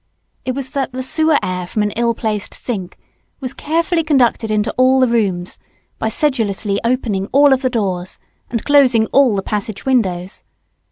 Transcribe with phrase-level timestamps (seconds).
[0.45, 2.97] It was that the sewer air from an ill placed sink
[3.39, 5.59] was carefully conducted into all the rooms
[5.99, 8.17] by sedulously opening all the doors,
[8.49, 10.43] and closing all the passage windows.